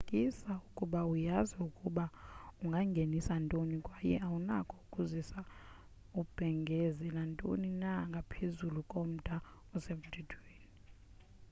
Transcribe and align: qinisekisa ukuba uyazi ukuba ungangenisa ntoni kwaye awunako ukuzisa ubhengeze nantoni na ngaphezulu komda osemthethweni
qinisekisa 0.07 0.51
ukuba 0.69 0.99
uyazi 1.13 1.55
ukuba 1.69 2.05
ungangenisa 2.61 3.33
ntoni 3.43 3.77
kwaye 3.85 4.15
awunako 4.25 4.73
ukuzisa 4.85 5.39
ubhengeze 6.19 7.05
nantoni 7.15 7.69
na 7.81 7.91
ngaphezulu 8.11 8.79
komda 8.91 9.35
osemthethweni 9.75 10.67